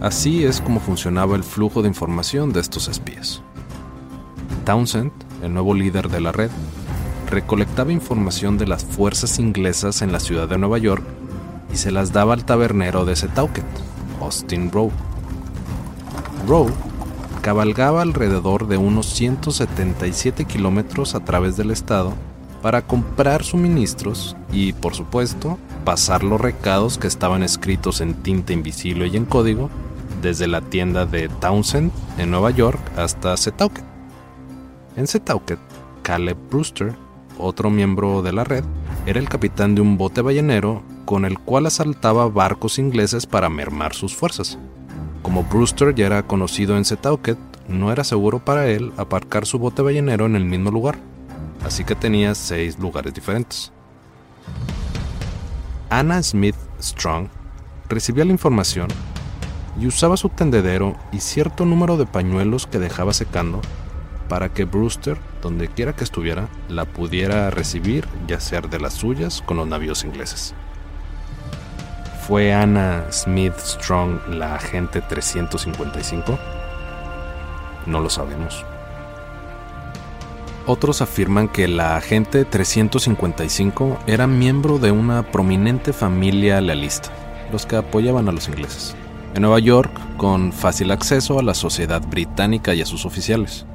Así 0.00 0.44
es 0.44 0.60
como 0.60 0.78
funcionaba 0.78 1.34
el 1.34 1.42
flujo 1.42 1.80
de 1.80 1.88
información 1.88 2.52
de 2.52 2.60
estos 2.60 2.88
espías. 2.88 3.42
Townsend, 4.66 5.12
el 5.42 5.54
nuevo 5.54 5.72
líder 5.72 6.10
de 6.10 6.20
la 6.20 6.32
red, 6.32 6.50
recolectaba 7.30 7.90
información 7.90 8.58
de 8.58 8.66
las 8.66 8.84
fuerzas 8.84 9.38
inglesas 9.38 10.02
en 10.02 10.12
la 10.12 10.20
ciudad 10.20 10.48
de 10.48 10.58
Nueva 10.58 10.78
York 10.78 11.02
y 11.72 11.76
se 11.76 11.90
las 11.90 12.12
daba 12.12 12.34
al 12.34 12.44
tabernero 12.44 13.04
de 13.04 13.16
Setauket, 13.16 13.64
Austin 14.20 14.70
Rowe. 14.70 14.92
Rowe 16.46 16.72
cabalgaba 17.42 18.02
alrededor 18.02 18.66
de 18.66 18.76
unos 18.76 19.06
177 19.06 20.44
kilómetros 20.46 21.14
a 21.14 21.20
través 21.20 21.56
del 21.56 21.70
estado 21.70 22.12
para 22.62 22.82
comprar 22.82 23.44
suministros 23.44 24.36
y, 24.52 24.72
por 24.72 24.94
supuesto, 24.94 25.58
pasar 25.84 26.24
los 26.24 26.40
recados 26.40 26.98
que 26.98 27.06
estaban 27.06 27.44
escritos 27.44 28.00
en 28.00 28.14
tinta 28.14 28.52
invisible 28.52 29.06
y 29.06 29.16
en 29.16 29.24
código 29.24 29.70
desde 30.22 30.48
la 30.48 30.60
tienda 30.60 31.06
de 31.06 31.28
Townsend 31.28 31.92
en 32.18 32.32
Nueva 32.32 32.50
York 32.50 32.80
hasta 32.96 33.36
Setauket. 33.36 33.84
En 34.96 35.06
Setauket, 35.06 35.60
Caleb 36.02 36.36
Brewster, 36.50 36.96
otro 37.38 37.70
miembro 37.70 38.22
de 38.22 38.32
la 38.32 38.42
red, 38.42 38.64
era 39.06 39.20
el 39.20 39.28
capitán 39.28 39.74
de 39.74 39.82
un 39.82 39.96
bote 39.96 40.22
ballenero 40.22 40.82
con 41.06 41.24
el 41.24 41.38
cual 41.38 41.64
asaltaba 41.64 42.28
barcos 42.28 42.78
ingleses 42.78 43.24
para 43.24 43.48
mermar 43.48 43.94
sus 43.94 44.14
fuerzas. 44.14 44.58
Como 45.22 45.44
Brewster 45.44 45.94
ya 45.94 46.06
era 46.06 46.26
conocido 46.26 46.76
en 46.76 46.84
Setauket, 46.84 47.38
no 47.68 47.90
era 47.90 48.04
seguro 48.04 48.40
para 48.44 48.66
él 48.66 48.92
aparcar 48.98 49.46
su 49.46 49.58
bote 49.58 49.80
ballenero 49.80 50.26
en 50.26 50.36
el 50.36 50.44
mismo 50.44 50.70
lugar, 50.70 50.98
así 51.64 51.84
que 51.84 51.94
tenía 51.94 52.34
seis 52.34 52.78
lugares 52.78 53.14
diferentes. 53.14 53.72
Anna 55.88 56.22
Smith 56.22 56.56
Strong 56.82 57.28
recibía 57.88 58.24
la 58.24 58.32
información 58.32 58.88
y 59.80 59.86
usaba 59.86 60.16
su 60.16 60.28
tendedero 60.28 60.96
y 61.12 61.20
cierto 61.20 61.64
número 61.64 61.96
de 61.96 62.06
pañuelos 62.06 62.66
que 62.66 62.78
dejaba 62.78 63.12
secando 63.12 63.60
para 64.28 64.52
que 64.52 64.64
Brewster, 64.64 65.16
donde 65.40 65.68
quiera 65.68 65.94
que 65.94 66.04
estuviera, 66.04 66.48
la 66.68 66.84
pudiera 66.84 67.50
recibir 67.50 68.06
y 68.28 68.32
hacer 68.32 68.68
de 68.68 68.80
las 68.80 68.94
suyas 68.94 69.42
con 69.42 69.56
los 69.56 69.68
navíos 69.68 70.04
ingleses. 70.04 70.54
¿Fue 72.26 72.52
Anna 72.52 73.06
Smith 73.12 73.54
Strong 73.56 74.18
la 74.30 74.56
agente 74.56 75.00
355? 75.00 76.36
No 77.86 78.00
lo 78.00 78.10
sabemos. 78.10 78.64
Otros 80.66 81.02
afirman 81.02 81.46
que 81.46 81.68
la 81.68 81.96
agente 81.96 82.44
355 82.44 84.00
era 84.08 84.26
miembro 84.26 84.80
de 84.80 84.90
una 84.90 85.30
prominente 85.30 85.92
familia 85.92 86.60
lealista, 86.60 87.10
los 87.52 87.64
que 87.64 87.76
apoyaban 87.76 88.28
a 88.28 88.32
los 88.32 88.48
ingleses, 88.48 88.96
en 89.34 89.42
Nueva 89.42 89.60
York 89.60 89.92
con 90.16 90.52
fácil 90.52 90.90
acceso 90.90 91.38
a 91.38 91.44
la 91.44 91.54
sociedad 91.54 92.02
británica 92.04 92.74
y 92.74 92.82
a 92.82 92.86
sus 92.86 93.06
oficiales. 93.06 93.66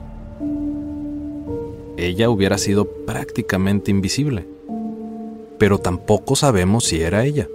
Ella 1.96 2.30
hubiera 2.30 2.58
sido 2.58 2.84
prácticamente 3.06 3.92
invisible, 3.92 4.46
pero 5.58 5.78
tampoco 5.78 6.36
sabemos 6.36 6.84
si 6.84 7.02
era 7.02 7.24
ella. 7.24 7.48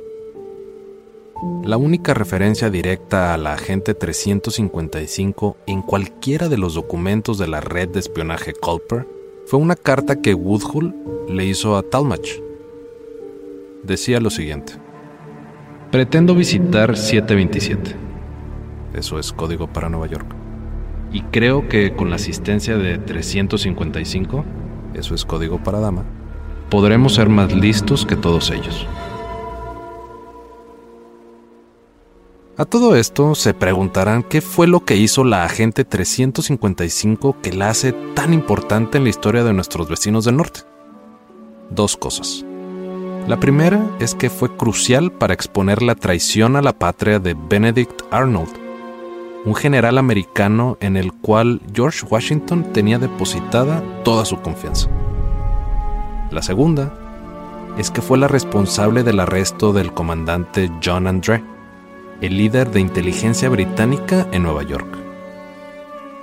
La 1.64 1.76
única 1.76 2.14
referencia 2.14 2.70
directa 2.70 3.34
a 3.34 3.36
la 3.36 3.52
agente 3.52 3.92
355 3.92 5.58
en 5.66 5.82
cualquiera 5.82 6.48
de 6.48 6.56
los 6.56 6.74
documentos 6.74 7.36
de 7.36 7.46
la 7.46 7.60
red 7.60 7.90
de 7.90 8.00
espionaje 8.00 8.54
Culper 8.54 9.06
fue 9.46 9.60
una 9.60 9.76
carta 9.76 10.22
que 10.22 10.32
Woodhull 10.32 10.94
le 11.28 11.44
hizo 11.44 11.76
a 11.76 11.82
Talmadge. 11.82 12.42
Decía 13.82 14.18
lo 14.18 14.30
siguiente. 14.30 14.72
Pretendo 15.90 16.34
visitar 16.34 16.96
727. 16.96 17.94
Eso 18.94 19.18
es 19.18 19.30
código 19.32 19.66
para 19.66 19.90
Nueva 19.90 20.06
York. 20.06 20.26
Y 21.12 21.20
creo 21.20 21.68
que 21.68 21.94
con 21.94 22.08
la 22.08 22.16
asistencia 22.16 22.78
de 22.78 22.96
355, 22.96 24.44
eso 24.94 25.14
es 25.14 25.26
código 25.26 25.62
para 25.62 25.80
dama, 25.80 26.04
podremos 26.70 27.14
ser 27.14 27.28
más 27.28 27.54
listos 27.54 28.06
que 28.06 28.16
todos 28.16 28.50
ellos. 28.50 28.86
A 32.58 32.64
todo 32.64 32.96
esto 32.96 33.34
se 33.34 33.52
preguntarán 33.52 34.22
qué 34.22 34.40
fue 34.40 34.66
lo 34.66 34.82
que 34.82 34.96
hizo 34.96 35.24
la 35.24 35.44
agente 35.44 35.84
355 35.84 37.36
que 37.42 37.52
la 37.52 37.68
hace 37.68 37.92
tan 37.92 38.32
importante 38.32 38.96
en 38.96 39.04
la 39.04 39.10
historia 39.10 39.44
de 39.44 39.52
nuestros 39.52 39.90
vecinos 39.90 40.24
del 40.24 40.38
norte. 40.38 40.60
Dos 41.68 41.98
cosas. 41.98 42.46
La 43.28 43.38
primera 43.38 43.84
es 44.00 44.14
que 44.14 44.30
fue 44.30 44.56
crucial 44.56 45.12
para 45.12 45.34
exponer 45.34 45.82
la 45.82 45.96
traición 45.96 46.56
a 46.56 46.62
la 46.62 46.72
patria 46.72 47.18
de 47.18 47.34
Benedict 47.34 48.04
Arnold, 48.10 48.56
un 49.44 49.54
general 49.54 49.98
americano 49.98 50.78
en 50.80 50.96
el 50.96 51.12
cual 51.12 51.60
George 51.74 52.06
Washington 52.08 52.72
tenía 52.72 52.98
depositada 52.98 53.82
toda 54.02 54.24
su 54.24 54.40
confianza. 54.40 54.88
La 56.30 56.40
segunda 56.40 56.94
es 57.76 57.90
que 57.90 58.00
fue 58.00 58.16
la 58.16 58.28
responsable 58.28 59.02
del 59.02 59.20
arresto 59.20 59.74
del 59.74 59.92
comandante 59.92 60.70
John 60.82 61.06
André, 61.06 61.42
el 62.20 62.36
líder 62.36 62.70
de 62.70 62.80
inteligencia 62.80 63.48
británica 63.48 64.26
en 64.32 64.42
Nueva 64.42 64.62
York. 64.62 64.86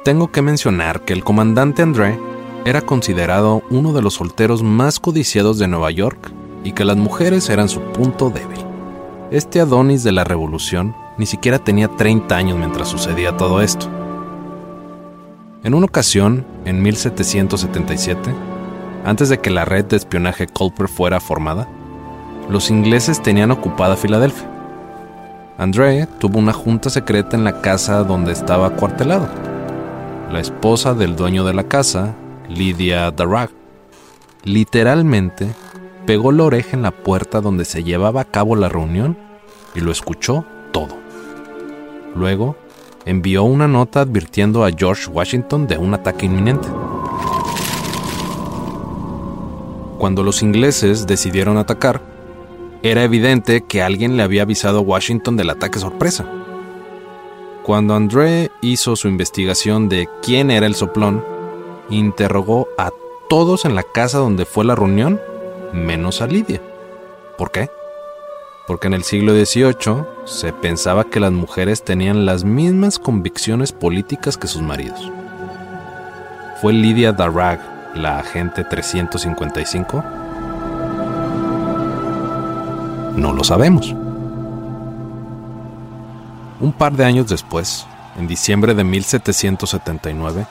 Tengo 0.04 0.32
que 0.32 0.42
mencionar 0.42 1.02
que 1.02 1.14
el 1.14 1.24
comandante 1.24 1.82
André 1.82 2.20
era 2.66 2.82
considerado 2.82 3.62
uno 3.70 3.94
de 3.94 4.02
los 4.02 4.16
solteros 4.16 4.64
más 4.64 5.00
codiciados 5.00 5.60
de 5.60 5.68
Nueva 5.68 5.92
York 5.92 6.32
y 6.64 6.72
que 6.72 6.86
las 6.86 6.98
mujeres 6.98 7.50
eran 7.50 7.70
su 7.70 7.82
punto 7.82 8.30
débil. 8.30 8.60
Este 9.32 9.60
Adonis 9.60 10.04
de 10.04 10.12
la 10.12 10.24
revolución 10.24 10.96
ni 11.18 11.26
siquiera 11.26 11.60
tenía 11.60 11.88
30 11.88 12.36
años 12.36 12.58
mientras 12.58 12.88
sucedía 12.88 13.38
todo 13.38 13.62
esto. 13.62 13.88
En 15.64 15.74
una 15.74 15.86
ocasión, 15.86 16.46
en 16.66 16.82
1777, 16.82 18.34
antes 19.06 19.30
de 19.30 19.40
que 19.40 19.50
la 19.50 19.66
red 19.66 19.86
de 19.86 19.98
espionaje 19.98 20.48
Culper 20.48 20.88
fuera 20.88 21.20
formada, 21.20 21.68
los 22.50 22.70
ingleses 22.70 23.22
tenían 23.22 23.52
ocupada 23.52 23.96
Filadelfia. 23.96 24.53
André 25.58 26.08
tuvo 26.20 26.40
una 26.40 26.52
junta 26.52 26.90
secreta 26.90 27.38
en 27.38 27.44
la 27.44 27.62
casa 27.62 28.04
donde 28.04 28.32
estaba 28.32 28.72
cuartelado. 28.72 29.28
La 30.32 30.40
esposa 30.40 30.96
del 30.96 31.16
dueño 31.16 31.44
de 31.44 31.54
la 31.54 31.66
casa, 31.66 32.16
Lydia 32.50 33.12
Darragh, 33.12 33.52
literalmente 34.44 35.48
pegó 36.08 36.32
la 36.32 36.46
oreja 36.46 36.76
en 36.76 36.82
la 36.82 36.90
puerta 36.90 37.40
donde 37.40 37.66
se 37.66 37.84
llevaba 37.84 38.22
a 38.22 38.26
cabo 38.26 38.56
la 38.56 38.68
reunión 38.68 39.16
y 39.76 39.82
lo 39.82 39.92
escuchó 39.92 40.44
todo. 40.72 40.98
Luego, 42.16 42.56
envió 43.06 43.44
una 43.44 43.68
nota 43.68 44.02
advirtiendo 44.02 44.66
a 44.66 44.72
George 44.72 45.08
Washington 45.08 45.68
de 45.68 45.78
un 45.78 45.94
ataque 45.94 46.26
inminente. 46.26 46.68
Cuando 50.00 50.24
los 50.24 50.42
ingleses 50.42 51.06
decidieron 51.06 51.58
atacar, 51.58 52.13
era 52.84 53.04
evidente 53.04 53.62
que 53.62 53.82
alguien 53.82 54.18
le 54.18 54.24
había 54.24 54.42
avisado 54.42 54.80
a 54.80 54.82
Washington 54.82 55.38
del 55.38 55.50
ataque 55.50 55.80
sorpresa. 55.80 56.26
Cuando 57.64 57.96
André 57.96 58.52
hizo 58.62 58.98
su 58.98 59.08
investigación 59.08 59.88
de 59.88 60.10
quién 60.22 60.52
era 60.52 60.68
el 60.68 60.76
soplón, 60.76 61.24
interrogó 61.90 62.68
a 62.78 62.92
todos 63.30 63.64
en 63.64 63.76
la 63.76 63.84
casa 63.84 64.18
donde 64.18 64.46
fue 64.46 64.66
la 64.66 64.76
reunión, 64.76 65.22
menos 65.72 66.22
a 66.22 66.28
Lidia. 66.28 66.62
¿Por 67.38 67.52
qué? 67.52 67.70
Porque 68.68 68.88
en 68.88 68.96
el 68.96 69.04
siglo 69.06 69.34
XVIII 69.34 70.04
se 70.26 70.52
pensaba 70.52 71.06
que 71.06 71.22
las 71.22 71.32
mujeres 71.32 71.84
tenían 71.84 72.26
las 72.26 72.44
mismas 72.44 73.00
convicciones 73.00 73.72
políticas 73.72 74.38
que 74.38 74.48
sus 74.48 74.62
maridos. 74.62 75.10
¿Fue 76.62 76.74
Lydia 76.74 77.14
Darragh 77.14 77.62
la 77.96 78.20
agente 78.20 78.66
355? 78.66 80.23
No 83.16 83.32
lo 83.32 83.44
sabemos. 83.44 83.94
Un 86.60 86.74
par 86.76 86.94
de 86.94 87.06
años 87.06 87.28
después, 87.28 87.86
en 88.18 88.28
diciembre 88.28 88.74
de 88.74 88.84
1779, 88.84 90.48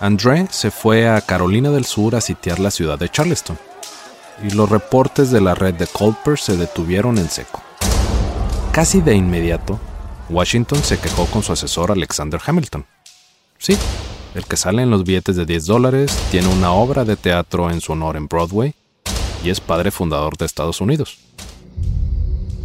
André 0.00 0.46
se 0.50 0.70
fue 0.70 1.08
a 1.08 1.20
Carolina 1.20 1.70
del 1.70 1.84
Sur 1.84 2.16
a 2.16 2.20
sitiar 2.20 2.58
la 2.58 2.70
ciudad 2.70 2.98
de 2.98 3.10
Charleston, 3.10 3.58
y 4.42 4.50
los 4.50 4.70
reportes 4.70 5.30
de 5.30 5.42
la 5.42 5.54
red 5.54 5.74
de 5.74 5.86
Culper 5.86 6.38
se 6.38 6.56
detuvieron 6.56 7.18
en 7.18 7.28
seco. 7.28 7.60
Casi 8.72 9.02
de 9.02 9.14
inmediato, 9.14 9.78
Washington 10.30 10.82
se 10.82 10.98
quejó 10.98 11.26
con 11.26 11.42
su 11.42 11.52
asesor 11.52 11.92
Alexander 11.92 12.40
Hamilton. 12.44 12.86
Sí, 13.58 13.76
el 14.34 14.46
que 14.46 14.56
sale 14.56 14.82
en 14.82 14.90
los 14.90 15.04
billetes 15.04 15.36
de 15.36 15.44
10 15.44 15.66
dólares, 15.66 16.16
tiene 16.30 16.48
una 16.48 16.72
obra 16.72 17.04
de 17.04 17.16
teatro 17.16 17.70
en 17.70 17.82
su 17.82 17.92
honor 17.92 18.16
en 18.16 18.26
Broadway 18.26 18.74
y 19.42 19.50
es 19.50 19.60
padre 19.60 19.90
fundador 19.90 20.36
de 20.36 20.46
Estados 20.46 20.80
Unidos. 20.80 21.18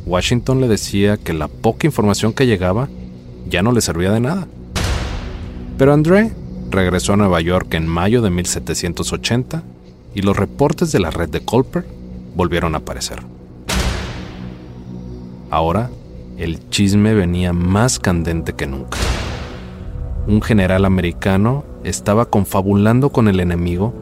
Washington 0.05 0.61
le 0.61 0.67
decía 0.67 1.17
que 1.17 1.33
la 1.33 1.47
poca 1.47 1.87
información 1.87 2.33
que 2.33 2.45
llegaba 2.45 2.89
ya 3.49 3.63
no 3.63 3.71
le 3.71 3.81
servía 3.81 4.11
de 4.11 4.19
nada. 4.19 4.47
Pero 5.77 5.93
André 5.93 6.31
regresó 6.69 7.13
a 7.13 7.17
Nueva 7.17 7.41
York 7.41 7.73
en 7.73 7.87
mayo 7.87 8.21
de 8.21 8.29
1780 8.29 9.63
y 10.13 10.21
los 10.21 10.37
reportes 10.37 10.91
de 10.91 10.99
la 10.99 11.11
red 11.11 11.29
de 11.29 11.41
Culper 11.41 11.85
volvieron 12.35 12.75
a 12.75 12.79
aparecer. 12.79 13.19
Ahora, 15.49 15.89
el 16.37 16.69
chisme 16.69 17.13
venía 17.13 17.53
más 17.53 17.99
candente 17.99 18.53
que 18.53 18.67
nunca. 18.67 18.97
Un 20.27 20.41
general 20.41 20.85
americano 20.85 21.63
estaba 21.83 22.25
confabulando 22.25 23.09
con 23.09 23.27
el 23.27 23.39
enemigo 23.39 23.93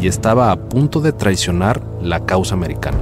y 0.00 0.06
estaba 0.06 0.50
a 0.52 0.56
punto 0.56 1.00
de 1.00 1.12
traicionar 1.12 1.82
la 2.00 2.24
causa 2.24 2.54
americana. 2.54 2.98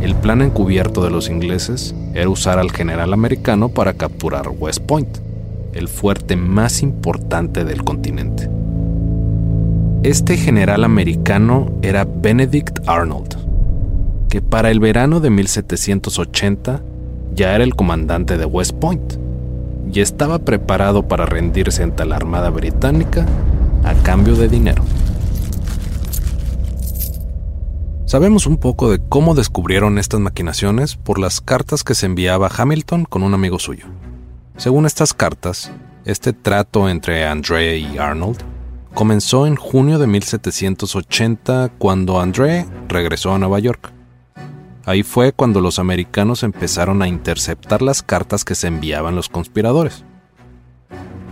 El 0.00 0.14
plan 0.14 0.40
encubierto 0.40 1.02
de 1.04 1.10
los 1.10 1.28
ingleses 1.28 1.94
era 2.14 2.28
usar 2.28 2.58
al 2.58 2.70
general 2.70 3.12
americano 3.12 3.68
para 3.68 3.92
capturar 3.92 4.48
West 4.48 4.80
Point, 4.80 5.18
el 5.74 5.88
fuerte 5.88 6.36
más 6.36 6.82
importante 6.82 7.66
del 7.66 7.84
continente. 7.84 8.48
Este 10.02 10.38
general 10.38 10.84
americano 10.84 11.70
era 11.82 12.06
Benedict 12.06 12.78
Arnold, 12.88 13.36
que 14.30 14.40
para 14.40 14.70
el 14.70 14.80
verano 14.80 15.20
de 15.20 15.28
1780 15.28 16.80
ya 17.34 17.54
era 17.54 17.62
el 17.62 17.76
comandante 17.76 18.38
de 18.38 18.46
West 18.46 18.72
Point 18.72 19.14
y 19.92 20.00
estaba 20.00 20.38
preparado 20.38 21.06
para 21.06 21.26
rendirse 21.26 21.82
ante 21.82 22.06
la 22.06 22.16
Armada 22.16 22.48
Británica 22.48 23.26
a 23.84 23.92
cambio 24.02 24.34
de 24.36 24.48
dinero. 24.48 24.82
Sabemos 28.10 28.48
un 28.48 28.56
poco 28.56 28.90
de 28.90 28.98
cómo 28.98 29.36
descubrieron 29.36 29.96
estas 29.96 30.18
maquinaciones 30.18 30.96
por 30.96 31.20
las 31.20 31.40
cartas 31.40 31.84
que 31.84 31.94
se 31.94 32.06
enviaba 32.06 32.50
Hamilton 32.52 33.04
con 33.04 33.22
un 33.22 33.34
amigo 33.34 33.60
suyo. 33.60 33.86
Según 34.56 34.84
estas 34.84 35.14
cartas, 35.14 35.70
este 36.04 36.32
trato 36.32 36.88
entre 36.88 37.24
André 37.24 37.78
y 37.78 37.98
Arnold 37.98 38.38
comenzó 38.94 39.46
en 39.46 39.54
junio 39.54 40.00
de 40.00 40.08
1780 40.08 41.70
cuando 41.78 42.20
André 42.20 42.66
regresó 42.88 43.32
a 43.32 43.38
Nueva 43.38 43.60
York. 43.60 43.92
Ahí 44.86 45.04
fue 45.04 45.32
cuando 45.32 45.60
los 45.60 45.78
americanos 45.78 46.42
empezaron 46.42 47.02
a 47.02 47.06
interceptar 47.06 47.80
las 47.80 48.02
cartas 48.02 48.44
que 48.44 48.56
se 48.56 48.66
enviaban 48.66 49.14
los 49.14 49.28
conspiradores. 49.28 50.04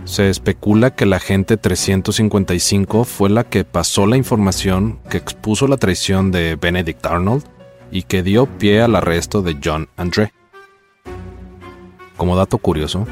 Se 0.09 0.27
especula 0.27 0.95
que 0.95 1.05
la 1.05 1.17
agente 1.17 1.55
355 1.55 3.03
fue 3.03 3.29
la 3.29 3.43
que 3.43 3.63
pasó 3.63 4.07
la 4.07 4.17
información 4.17 4.97
que 5.07 5.17
expuso 5.17 5.67
la 5.67 5.77
traición 5.77 6.31
de 6.31 6.55
Benedict 6.55 7.05
Arnold 7.05 7.43
y 7.91 8.01
que 8.01 8.23
dio 8.23 8.47
pie 8.47 8.81
al 8.81 8.95
arresto 8.95 9.43
de 9.43 9.59
John 9.63 9.87
André. 9.97 10.33
Como 12.17 12.35
dato 12.35 12.57
curioso, 12.57 13.05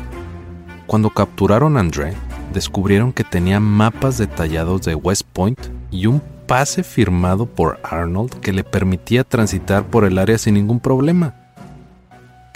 cuando 0.88 1.12
capturaron 1.12 1.78
a 1.78 1.82
André, 1.82 2.16
descubrieron 2.52 3.14
que 3.14 3.24
tenía 3.24 3.60
mapas 3.60 4.18
detallados 4.18 4.82
de 4.82 4.96
West 4.96 5.28
Point 5.34 5.60
y 5.92 6.08
un 6.08 6.20
pase 6.48 6.82
firmado 6.82 7.46
por 7.46 7.80
Arnold 7.84 8.40
que 8.40 8.54
le 8.54 8.64
permitía 8.64 9.24
transitar 9.24 9.86
por 9.86 10.04
el 10.04 10.18
área 10.18 10.40
sin 10.40 10.56
ningún 10.56 10.80
problema. 10.80 11.36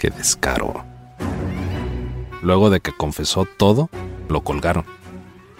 ¡Qué 0.00 0.10
descaro! 0.10 0.84
Luego 2.42 2.70
de 2.70 2.80
que 2.80 2.90
confesó 2.90 3.46
todo, 3.56 3.88
lo 4.32 4.42
colgaron 4.42 4.84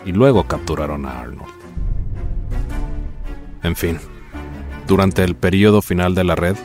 y 0.05 0.13
luego 0.13 0.45
capturaron 0.45 1.07
a 1.07 1.21
Arnold. 1.21 1.53
En 3.63 3.77
fin, 3.77 3.99
durante 4.87 5.23
el 5.23 5.37
periodo 5.37 5.83
final 5.83 6.15
de 6.15 6.25
la 6.25 6.35
red, 6.35 6.57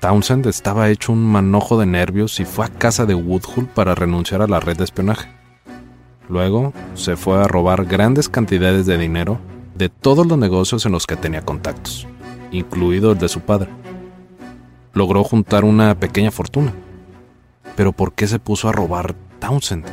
Townsend 0.00 0.46
estaba 0.46 0.88
hecho 0.88 1.12
un 1.12 1.24
manojo 1.24 1.78
de 1.78 1.86
nervios 1.86 2.38
y 2.40 2.44
fue 2.44 2.66
a 2.66 2.68
casa 2.68 3.06
de 3.06 3.14
Woodhull 3.14 3.66
para 3.66 3.94
renunciar 3.94 4.42
a 4.42 4.46
la 4.46 4.60
red 4.60 4.76
de 4.76 4.84
espionaje. 4.84 5.28
Luego 6.28 6.72
se 6.94 7.16
fue 7.16 7.42
a 7.42 7.48
robar 7.48 7.84
grandes 7.84 8.28
cantidades 8.28 8.86
de 8.86 8.98
dinero 8.98 9.38
de 9.74 9.88
todos 9.88 10.26
los 10.26 10.38
negocios 10.38 10.86
en 10.86 10.92
los 10.92 11.06
que 11.06 11.16
tenía 11.16 11.42
contactos, 11.42 12.06
incluido 12.52 13.12
el 13.12 13.18
de 13.18 13.28
su 13.28 13.40
padre. 13.40 13.68
Logró 14.92 15.24
juntar 15.24 15.64
una 15.64 15.94
pequeña 15.94 16.30
fortuna. 16.30 16.72
Pero 17.76 17.92
¿por 17.92 18.12
qué 18.12 18.26
se 18.26 18.38
puso 18.38 18.68
a 18.68 18.72
robar 18.72 19.14
Townsend? 19.40 19.86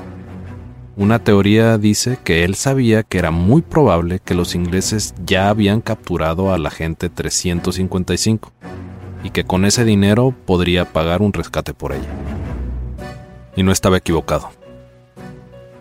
Una 0.99 1.23
teoría 1.23 1.77
dice 1.77 2.19
que 2.25 2.43
él 2.43 2.55
sabía 2.55 3.03
que 3.03 3.19
era 3.19 3.31
muy 3.31 3.61
probable 3.61 4.19
que 4.19 4.33
los 4.33 4.53
ingleses 4.53 5.15
ya 5.25 5.47
habían 5.47 5.79
capturado 5.79 6.53
al 6.53 6.65
agente 6.65 7.07
355 7.07 8.51
y 9.23 9.29
que 9.29 9.45
con 9.45 9.63
ese 9.63 9.85
dinero 9.85 10.35
podría 10.45 10.91
pagar 10.91 11.21
un 11.21 11.31
rescate 11.31 11.73
por 11.73 11.93
ella. 11.93 12.09
Y 13.55 13.63
no 13.63 13.71
estaba 13.71 13.95
equivocado. 13.95 14.49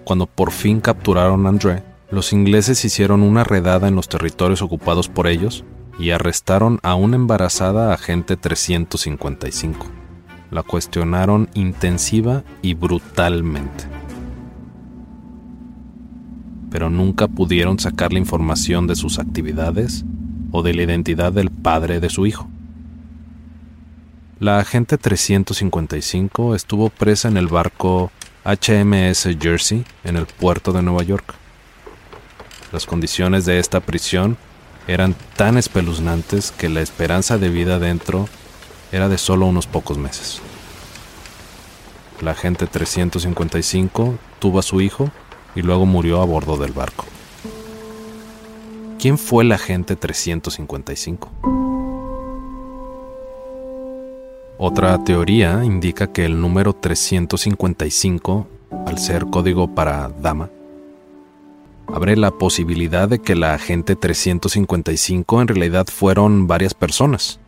Cuando 0.04 0.26
por 0.26 0.52
fin 0.52 0.81
capturaron 0.81 1.46
a 1.46 1.48
André, 1.48 1.83
los 2.12 2.33
ingleses 2.33 2.85
hicieron 2.85 3.24
una 3.24 3.42
redada 3.42 3.88
en 3.88 3.96
los 3.96 4.09
territorios 4.09 4.62
ocupados 4.62 5.09
por 5.09 5.26
ellos 5.26 5.64
y 5.98 6.12
arrestaron 6.12 6.78
a 6.85 6.94
una 6.94 7.16
embarazada 7.16 7.92
agente 7.92 8.37
355. 8.37 9.85
La 10.52 10.62
cuestionaron 10.62 11.50
intensiva 11.54 12.44
y 12.62 12.74
brutalmente 12.74 13.98
pero 16.70 16.90
nunca 16.90 17.28
pudieron 17.28 17.78
sacar 17.78 18.12
la 18.12 18.18
información 18.18 18.87
de 18.87 18.96
sus 18.96 19.18
actividades 19.18 20.04
o 20.52 20.62
de 20.62 20.74
la 20.74 20.83
identidad 20.83 21.33
del 21.33 21.50
padre 21.50 22.00
de 22.00 22.11
su 22.11 22.26
hijo. 22.26 22.48
La 24.40 24.59
agente 24.61 24.98
355 24.98 26.54
estuvo 26.54 26.90
presa 26.90 27.28
en 27.28 27.37
el 27.37 27.48
barco 27.48 28.12
HMS 28.44 29.37
Jersey 29.40 29.85
en 30.04 30.16
el 30.16 30.26
puerto 30.26 30.72
de 30.72 30.83
Nueva 30.83 31.02
York. 31.02 31.35
Las 32.72 32.87
condiciones 32.87 33.46
de 33.46 33.59
esta 33.59 33.81
prisión 33.81 34.37
eran 34.87 35.14
tan 35.37 35.59
espeluznantes 35.59 36.50
que 36.50 36.68
la 36.68 36.81
esperanza 36.81 37.37
de 37.37 37.48
vida 37.50 37.78
dentro 37.78 38.28
era 38.92 39.09
de 39.09 39.18
solo 39.18 39.46
unos 39.46 39.66
pocos 39.66 39.98
meses. 39.98 40.40
La 42.20 42.33
agente 42.33 42.66
355 42.66 44.18
tuvo 44.38 44.59
a 44.59 44.62
su 44.62 44.81
hijo 44.81 45.11
y 45.54 45.62
luego 45.62 45.87
murió 45.87 46.20
a 46.20 46.24
bordo 46.24 46.56
del 46.56 46.72
barco. 46.72 47.04
¿Quién 48.98 49.16
fue 49.16 49.44
el 49.44 49.52
agente 49.52 49.94
355? 49.96 51.30
Otra 54.58 55.02
teoría 55.04 55.64
indica 55.64 56.12
que 56.12 56.24
el 56.24 56.40
número 56.40 56.72
355, 56.72 58.48
al 58.87 58.98
ser 58.98 59.26
código 59.26 59.72
para 59.72 60.08
dama, 60.08 60.50
abre 61.87 62.16
la 62.16 62.32
posibilidad 62.32 63.08
de 63.08 63.20
que 63.20 63.37
la 63.37 63.54
agente 63.54 63.94
355 63.94 65.42
en 65.42 65.48
realidad 65.48 65.87
fueron 65.87 66.48
varias 66.48 66.74
personas. 66.74 67.38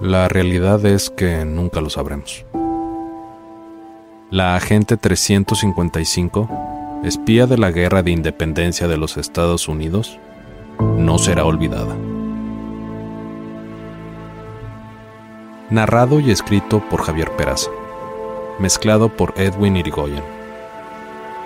La 0.00 0.28
realidad 0.28 0.84
es 0.84 1.08
que 1.08 1.46
nunca 1.46 1.80
lo 1.80 1.88
sabremos. 1.88 2.44
La 4.30 4.56
agente 4.56 4.98
355, 4.98 7.00
espía 7.02 7.46
de 7.46 7.56
la 7.56 7.70
Guerra 7.70 8.02
de 8.02 8.10
Independencia 8.10 8.86
de 8.86 8.98
los 8.98 9.16
Estados 9.16 9.68
Unidos, 9.68 10.18
no 10.78 11.16
será 11.16 11.46
olvidada. 11.46 11.96
Narrado 15.70 16.20
y 16.20 16.30
escrito 16.30 16.86
por 16.90 17.04
Javier 17.04 17.30
Peraza. 17.38 17.70
Mezclado 18.58 19.08
por 19.08 19.32
Edwin 19.38 19.78
Irigoyen. 19.78 20.22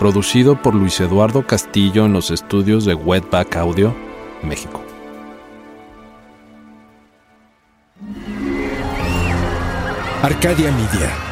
Producido 0.00 0.60
por 0.60 0.74
Luis 0.74 0.98
Eduardo 0.98 1.46
Castillo 1.46 2.06
en 2.06 2.12
los 2.12 2.32
estudios 2.32 2.84
de 2.84 2.94
Wetback 2.94 3.54
Audio, 3.58 3.94
México. 4.42 4.82
Arcadia 10.24 10.72
Media. 10.72 11.31